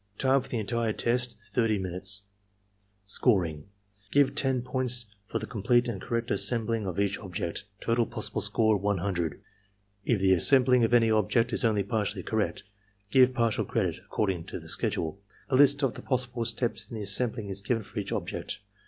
[0.17, 2.23] Time for the entire test, 30 minutes.
[3.05, 3.67] Scoring.—
[4.11, 7.65] Give 10 points for the complete and correct as sembling of each object.
[7.79, 9.39] Total possible score, 100.
[10.03, 12.63] If the assembling of any object is only partially correct,
[13.11, 15.21] give partial credit, according to the schedule.
[15.51, 18.57] A Ust of the possible steps in the assembling is given for each object.